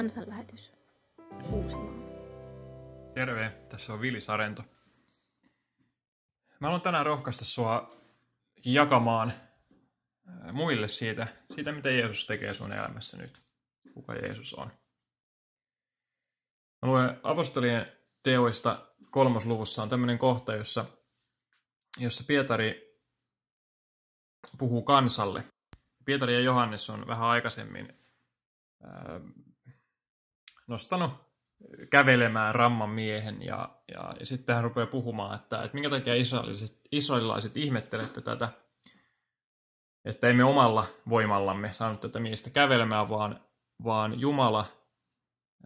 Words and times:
kansanlähetys 0.00 0.72
Uusimaa. 1.52 1.94
Terve, 3.14 3.50
tässä 3.68 3.92
on 3.92 4.00
Vili 4.00 4.20
Sarento. 4.20 4.62
Mä 6.60 6.66
haluan 6.66 6.80
tänään 6.80 7.06
rohkaista 7.06 7.44
sua 7.44 7.90
jakamaan 8.64 9.32
muille 10.52 10.88
siitä, 10.88 11.26
siitä, 11.54 11.72
mitä 11.72 11.90
Jeesus 11.90 12.26
tekee 12.26 12.54
sun 12.54 12.72
elämässä 12.72 13.16
nyt. 13.16 13.42
Kuka 13.94 14.14
Jeesus 14.14 14.54
on. 14.54 14.66
Mä 16.82 16.88
luen 16.88 17.20
apostolien 17.22 17.92
teoista 18.22 18.86
kolmosluvussa 19.10 19.82
on 19.82 19.88
tämmöinen 19.88 20.18
kohta, 20.18 20.54
jossa, 20.54 20.84
jossa 21.98 22.24
Pietari 22.26 23.00
puhuu 24.58 24.82
kansalle. 24.82 25.44
Pietari 26.04 26.34
ja 26.34 26.40
Johannes 26.40 26.90
on 26.90 27.06
vähän 27.06 27.28
aikaisemmin 27.28 28.00
nostanut 30.70 31.10
kävelemään 31.90 32.54
ramman 32.54 32.90
miehen 32.90 33.42
ja, 33.42 33.68
ja, 33.92 34.14
ja 34.20 34.26
sitten 34.26 34.54
hän 34.54 34.64
rupeaa 34.64 34.86
puhumaan, 34.86 35.34
että, 35.34 35.62
että 35.62 35.74
minkä 35.74 35.90
takia 35.90 36.14
israelilaiset, 36.14 36.80
israelilaiset 36.92 37.56
ihmettelette 37.56 38.20
tätä, 38.20 38.48
että 40.04 40.28
emme 40.28 40.44
omalla 40.44 40.86
voimallamme 41.08 41.72
saanut 41.72 42.00
tätä 42.00 42.20
miestä 42.20 42.50
kävelemään, 42.50 43.08
vaan, 43.08 43.40
vaan 43.84 44.20
Jumala 44.20 44.66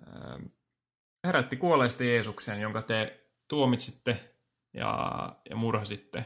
ää, 0.07 0.39
herätti 1.25 1.57
kuolleista 1.57 2.05
Jeesuksen, 2.05 2.61
jonka 2.61 2.83
te 2.83 3.21
tuomitsitte 3.49 4.35
ja, 4.75 5.37
ja 5.51 5.57
murhasitte. 5.57 6.25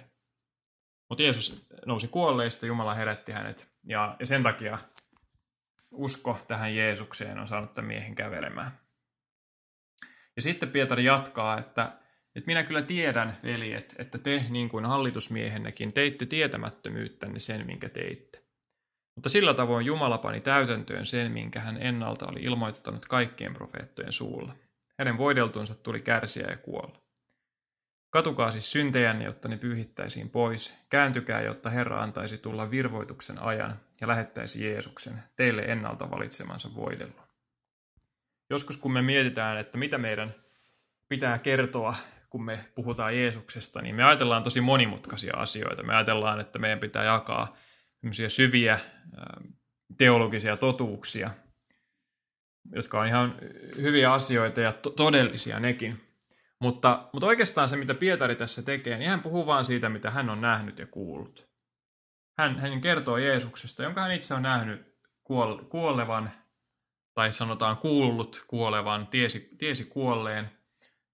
Mutta 1.09 1.23
Jeesus 1.23 1.67
nousi 1.87 2.09
kuolleista, 2.09 2.67
Jumala 2.67 2.95
herätti 2.95 3.33
hänet. 3.33 3.69
Ja, 3.85 4.17
ja 4.21 4.27
sen 4.27 4.43
takia 4.43 4.79
usko 5.91 6.39
tähän 6.49 6.77
Jeesukseen 6.77 7.39
on 7.39 7.49
saanut 7.49 7.75
tämän 7.75 7.89
miehen 7.89 8.15
kävelemään. 8.15 8.81
Ja 10.37 10.43
sitten 10.43 10.71
Pietari 10.71 11.05
jatkaa, 11.05 11.59
että, 11.59 11.83
että 12.37 12.47
minä 12.47 12.63
kyllä 12.63 12.83
tiedän, 12.83 13.37
veljet, 13.43 13.95
että 13.99 14.19
te 14.19 14.45
niin 14.49 14.69
kuin 14.69 14.87
hallitusmiehennekin 14.87 15.93
teitte 15.93 16.27
tietämättömyyttänne 16.27 17.41
sen, 17.41 17.67
minkä 17.67 17.89
teitte. 17.89 18.43
Mutta 19.15 19.29
sillä 19.29 19.55
tavoin 19.55 19.87
Jumala 19.87 20.19
pani 20.19 20.41
täytäntöön 20.41 21.07
sen, 21.07 21.33
minkä 21.33 21.61
hän 21.61 21.83
ennalta 21.83 22.27
oli 22.27 22.41
ilmoittanut 22.41 23.07
kaikkien 23.07 23.55
profeettojen 23.55 24.13
suulla. 24.13 24.55
Hänen 24.99 25.19
voideltunsa 25.19 25.75
tuli 25.75 26.01
kärsiä 26.01 26.47
ja 26.51 26.57
kuolla. 26.57 27.08
Katukaa 28.11 28.51
siis 28.51 28.73
syntejänne, 28.73 29.25
jotta 29.25 29.49
ne 29.49 29.57
pyyhittäisiin 29.57 30.31
pois. 30.31 30.87
Kääntykää, 30.91 31.41
jotta 31.41 31.71
Herra 31.71 32.03
antaisi 32.03 32.39
tulla 32.39 32.71
virvoituksen 32.71 33.43
ajan 33.43 33.81
ja 34.01 34.09
lähettäisi 34.09 34.65
Jeesuksen, 34.65 35.23
teille 35.37 35.63
ennalta 35.63 36.11
valitsemansa 36.11 36.75
voidellun. 36.75 37.29
Joskus 38.51 38.77
kun 38.77 38.93
me 38.93 39.03
mietitään, 39.03 39.59
että 39.59 39.79
mitä 39.79 39.99
meidän 39.99 40.35
pitää 41.09 41.39
kertoa, 41.39 41.95
kun 42.31 42.45
me 42.45 42.65
puhutaan 42.75 43.17
Jeesuksesta, 43.17 43.83
niin 43.83 43.95
me 43.95 44.05
ajatellaan 44.05 44.43
tosi 44.43 44.61
monimutkaisia 44.61 45.37
asioita. 45.37 45.83
Me 45.83 45.95
ajatellaan, 45.95 46.41
että 46.41 46.59
meidän 46.59 46.79
pitää 46.79 47.05
jakaa 47.05 47.57
syviä 48.29 48.81
teologisia 49.99 50.57
totuuksia, 50.57 51.31
jotka 52.73 53.01
on 53.01 53.07
ihan 53.07 53.35
hyviä 53.81 54.13
asioita 54.13 54.61
ja 54.61 54.73
to- 54.73 54.91
todellisia 54.91 55.61
nekin. 55.61 56.08
Mutta, 56.61 57.09
mutta 57.13 57.27
oikeastaan 57.27 57.69
se, 57.69 57.77
mitä 57.77 57.95
Pietari 57.95 58.37
tässä 58.37 58.63
tekee, 58.63 58.99
niin 58.99 59.11
hän 59.11 59.23
puhuu 59.23 59.47
vain 59.47 59.65
siitä, 59.65 59.89
mitä 59.89 60.11
hän 60.11 60.31
on 60.31 60.41
nähnyt 60.41 60.79
ja 60.79 60.87
kuullut. 60.87 61.49
Hän, 62.39 62.59
hän 62.59 62.81
kertoo 62.81 63.19
Jeesuksesta, 63.19 63.83
jonka 63.83 64.01
hän 64.01 64.13
itse 64.13 64.35
on 64.35 64.43
nähnyt 64.43 64.99
kuole- 65.25 65.65
kuolevan, 65.65 66.33
tai 67.15 67.33
sanotaan 67.33 67.77
kuullut 67.77 68.45
kuolevan, 68.49 69.07
tiesi, 69.07 69.57
tiesi 69.59 69.85
kuolleen, 69.85 70.51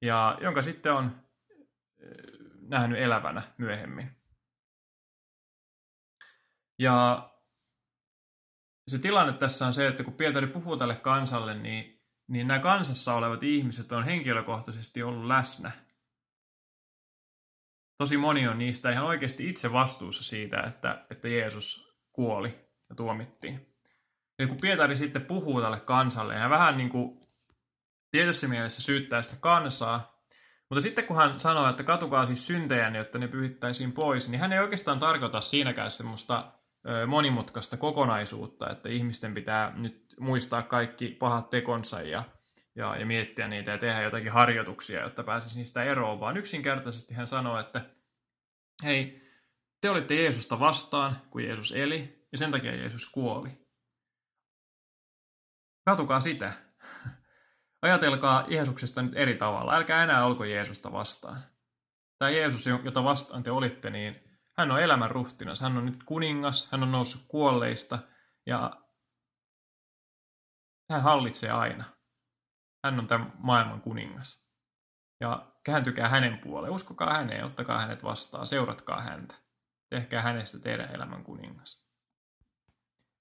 ja 0.02 0.38
jonka 0.40 0.62
sitten 0.62 0.92
on 0.92 1.24
nähnyt 2.68 2.98
elävänä 2.98 3.42
myöhemmin. 3.58 4.16
Ja 6.78 7.30
se 8.88 8.98
tilanne 8.98 9.32
tässä 9.32 9.66
on 9.66 9.72
se, 9.72 9.86
että 9.86 10.04
kun 10.04 10.14
Pietari 10.14 10.46
puhuu 10.46 10.76
tälle 10.76 10.96
kansalle, 10.96 11.54
niin, 11.54 11.93
niin 12.28 12.46
nämä 12.48 12.60
kansassa 12.60 13.14
olevat 13.14 13.42
ihmiset 13.42 13.92
on 13.92 14.04
henkilökohtaisesti 14.04 15.02
ollut 15.02 15.26
läsnä. 15.26 15.72
Tosi 17.98 18.16
moni 18.16 18.48
on 18.48 18.58
niistä 18.58 18.90
ihan 18.90 19.04
oikeasti 19.04 19.48
itse 19.48 19.72
vastuussa 19.72 20.24
siitä, 20.24 20.60
että, 20.60 21.06
että 21.10 21.28
Jeesus 21.28 21.94
kuoli 22.12 22.48
ja 22.88 22.94
tuomittiin. 22.94 23.74
Ja 24.38 24.46
kun 24.46 24.56
Pietari 24.56 24.96
sitten 24.96 25.24
puhuu 25.24 25.60
tälle 25.60 25.80
kansalle, 25.80 26.34
hän 26.34 26.50
vähän 26.50 26.76
niin 26.76 26.90
kuin 26.90 27.20
tietyssä 28.10 28.48
mielessä 28.48 28.82
syyttää 28.82 29.22
sitä 29.22 29.36
kansaa, 29.40 30.14
mutta 30.70 30.80
sitten 30.80 31.04
kun 31.04 31.16
hän 31.16 31.40
sanoo, 31.40 31.68
että 31.68 31.82
katukaa 31.82 32.26
siis 32.26 32.46
syntejä, 32.46 32.88
jotta 32.88 33.18
ne 33.18 33.28
pyhittäisiin 33.28 33.92
pois, 33.92 34.28
niin 34.28 34.40
hän 34.40 34.52
ei 34.52 34.58
oikeastaan 34.58 34.98
tarkoita 34.98 35.40
siinäkään 35.40 35.90
semmoista 35.90 36.52
monimutkaista 37.06 37.76
kokonaisuutta, 37.76 38.70
että 38.70 38.88
ihmisten 38.88 39.34
pitää 39.34 39.72
nyt 39.76 40.03
muistaa 40.20 40.62
kaikki 40.62 41.08
pahat 41.08 41.50
tekonsa 41.50 42.02
ja, 42.02 42.24
ja, 42.74 42.96
ja 42.96 43.06
miettiä 43.06 43.48
niitä 43.48 43.70
ja 43.70 43.78
tehdä 43.78 44.02
jotakin 44.02 44.32
harjoituksia, 44.32 45.02
jotta 45.02 45.22
pääsisi 45.22 45.56
niistä 45.56 45.84
eroon, 45.84 46.20
vaan 46.20 46.36
yksinkertaisesti 46.36 47.14
hän 47.14 47.26
sanoo, 47.26 47.58
että 47.58 47.80
hei, 48.84 49.22
te 49.80 49.90
olitte 49.90 50.14
Jeesusta 50.14 50.60
vastaan, 50.60 51.16
kun 51.30 51.44
Jeesus 51.44 51.72
eli, 51.72 52.26
ja 52.32 52.38
sen 52.38 52.50
takia 52.50 52.74
Jeesus 52.74 53.10
kuoli. 53.10 53.50
Katukaa 55.84 56.20
sitä. 56.20 56.52
Ajatelkaa 57.82 58.44
Jeesuksesta 58.48 59.02
nyt 59.02 59.12
eri 59.16 59.34
tavalla. 59.34 59.74
Älkää 59.74 60.04
enää 60.04 60.26
olko 60.26 60.44
Jeesusta 60.44 60.92
vastaan. 60.92 61.40
Tämä 62.18 62.30
Jeesus, 62.30 62.66
jota 62.66 63.04
vastaan 63.04 63.42
te 63.42 63.50
olitte, 63.50 63.90
niin 63.90 64.24
hän 64.56 64.70
on 64.70 64.80
elämän 64.80 65.10
ruhtinas, 65.10 65.60
hän 65.60 65.76
on 65.76 65.86
nyt 65.86 66.04
kuningas, 66.04 66.72
hän 66.72 66.82
on 66.82 66.92
noussut 66.92 67.24
kuolleista 67.28 67.98
ja 68.46 68.83
hän 70.90 71.02
hallitsee 71.02 71.50
aina. 71.50 71.84
Hän 72.84 72.98
on 72.98 73.06
tämän 73.06 73.32
maailman 73.38 73.80
kuningas. 73.80 74.44
Ja 75.20 75.52
kääntykää 75.64 76.08
hänen 76.08 76.38
puoleen, 76.38 76.72
uskokaa 76.72 77.14
häneen, 77.14 77.44
ottakaa 77.44 77.80
hänet 77.80 78.04
vastaan, 78.04 78.46
seuratkaa 78.46 79.00
häntä. 79.00 79.34
Tehkää 79.90 80.22
hänestä 80.22 80.58
teidän 80.58 80.94
elämän 80.94 81.24
kuningas. 81.24 81.90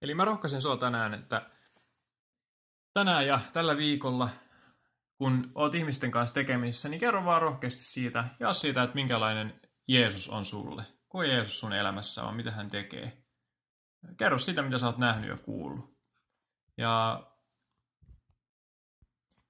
Eli 0.02 0.16
mä 0.16 0.26
rohkaisen 0.26 0.62
sua 0.62 0.78
tänään, 0.78 1.16
että 1.16 1.50
tänään 2.94 3.28
ja 3.28 3.40
tällä 3.54 3.78
viikolla, 3.78 4.30
kun 5.18 5.52
oot 5.56 5.76
ihmisten 5.76 6.12
kanssa 6.12 6.34
tekemisissä, 6.34 6.90
niin 6.90 7.00
kerro 7.00 7.26
vaan 7.26 7.42
rohkeasti 7.42 7.84
siitä, 7.84 8.26
ja 8.40 8.54
siitä, 8.54 8.84
että 8.84 8.96
minkälainen 8.96 9.62
Jeesus 9.88 10.30
on 10.30 10.46
sulle 10.46 10.84
kuka 11.14 11.26
Jeesus 11.26 11.60
sun 11.60 11.74
elämässä 11.74 12.24
on, 12.24 12.36
mitä 12.36 12.52
hän 12.52 12.70
tekee. 12.70 13.24
Kerro 14.18 14.38
sitä, 14.38 14.62
mitä 14.62 14.78
sä 14.78 14.86
oot 14.86 14.98
nähnyt 14.98 15.30
ja 15.30 15.38
kuullut. 15.38 15.98
Ja 16.78 17.24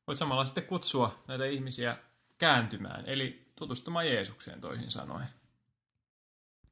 voit 0.07 0.17
samalla 0.19 0.45
sitten 0.45 0.65
kutsua 0.65 1.23
näitä 1.27 1.45
ihmisiä 1.45 1.97
kääntymään, 2.37 3.05
eli 3.05 3.51
tutustumaan 3.55 4.07
Jeesukseen 4.07 4.61
toisin 4.61 4.91
sanoen. 4.91 5.27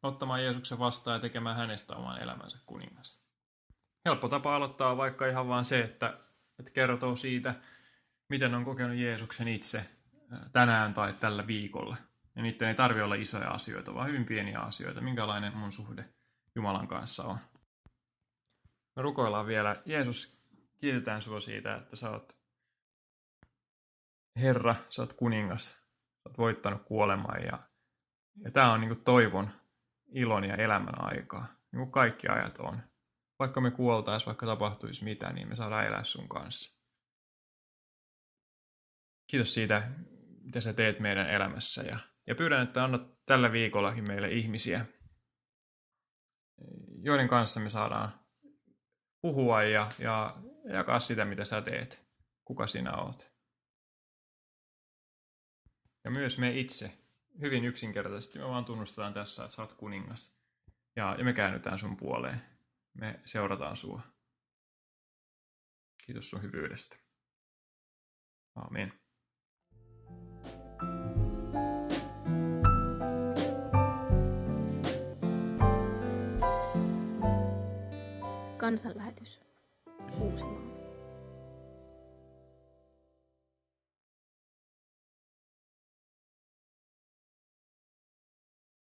Ottamaan 0.04 0.44
Jeesuksen 0.44 0.80
vastaan 0.80 1.16
ja 1.16 1.20
tekemään 1.20 1.58
hänestä 1.58 1.96
oman 1.96 2.22
elämänsä 2.22 2.58
kuningas. 2.66 3.24
Helppo 4.06 4.30
tapa 4.30 4.56
aloittaa 4.56 4.98
vaikka 4.98 5.28
ihan 5.28 5.48
vaan 5.48 5.66
se, 5.66 5.80
että, 5.80 6.18
että 6.60 6.72
kertoo 6.74 7.16
siitä, 7.16 7.56
miten 8.30 8.56
on 8.56 8.66
kokenut 8.66 8.98
Jeesuksen 8.98 9.48
itse 9.48 9.90
tänään 10.52 10.94
tai 10.94 11.14
tällä 11.14 11.48
viikolla– 11.48 11.98
ja 12.36 12.42
niiden 12.42 12.68
ei 12.68 12.76
tarvi 12.76 13.02
olla 13.02 13.16
isoja 13.16 13.50
asioita, 13.50 13.94
vaan 13.94 14.08
hyvin 14.08 14.26
pieniä 14.26 14.60
asioita. 14.60 15.02
Minkälainen 15.02 15.58
mun 15.58 15.72
suhde 15.72 16.06
Jumalan 16.56 16.88
kanssa 16.88 17.24
on. 17.24 17.38
Me 18.96 19.02
rukoillaan 19.02 19.48
vielä. 19.48 19.82
Jeesus, 19.86 20.44
kiitetään 20.78 21.22
sinua 21.22 21.40
siitä, 21.40 21.76
että 21.76 21.96
sä 21.96 22.10
oot 22.10 22.36
Herra, 24.36 24.76
sä 24.90 25.02
oot 25.02 25.14
kuningas. 25.14 25.68
Sä 25.68 26.30
oot 26.30 26.38
voittanut 26.38 26.82
kuolemaan 26.84 27.44
ja, 27.44 27.60
ja 28.44 28.52
tämä 28.52 28.74
on 28.74 28.82
niin 28.82 29.04
toivon, 29.04 29.50
ilon 30.12 30.44
ja 30.44 30.56
elämän 30.56 31.02
aikaa. 31.02 31.48
Niin 31.72 31.80
kuin 31.80 31.92
kaikki 31.92 32.28
ajat 32.28 32.58
on. 32.58 32.82
Vaikka 33.40 33.62
me 33.62 33.72
kuoltaisiin, 33.72 34.28
vaikka 34.28 34.46
tapahtuisi 34.46 35.04
mitä, 35.04 35.34
niin 35.34 35.48
me 35.48 35.56
saadaan 35.56 35.86
elää 35.86 36.04
sun 36.04 36.30
kanssa. 36.30 36.82
Kiitos 39.32 39.54
siitä, 39.54 39.92
mitä 40.42 40.62
sä 40.62 40.74
teet 40.74 41.00
meidän 41.00 41.30
elämässä 41.30 41.82
ja 41.82 42.00
ja 42.28 42.36
pyydän, 42.36 42.64
että 42.64 42.84
annat 42.84 43.02
tällä 43.26 43.52
viikollakin 43.52 44.04
meille 44.08 44.32
ihmisiä, 44.32 44.86
joiden 47.02 47.28
kanssa 47.28 47.60
me 47.60 47.70
saadaan 47.70 48.20
puhua 49.22 49.64
ja, 49.64 49.90
ja 50.00 50.38
jakaa 50.74 51.00
sitä, 51.00 51.26
mitä 51.26 51.46
sä 51.46 51.62
teet, 51.62 52.06
kuka 52.46 52.68
sinä 52.68 52.98
oot. 52.98 53.31
Ja 56.04 56.12
myös 56.12 56.40
me 56.40 56.60
itse, 56.60 56.98
hyvin 57.42 57.66
yksinkertaisesti, 57.66 58.40
me 58.40 58.46
vaan 58.48 58.66
tunnustetaan 58.66 59.14
tässä, 59.14 59.44
että 59.44 59.56
sä 59.56 59.62
oot 59.62 59.74
kuningas. 59.74 60.42
Ja, 60.96 61.16
ja 61.18 61.24
me 61.24 61.34
käännytään 61.34 61.80
sun 61.80 61.98
puoleen. 61.98 62.42
Me 62.94 63.20
seurataan 63.26 63.78
sua. 63.78 64.02
Kiitos 66.06 66.30
sun 66.30 66.42
hyvyydestä. 66.42 66.98
Aamen. 68.56 68.94
Kansanlähetys 78.58 79.42
Uusimaa. 80.20 80.71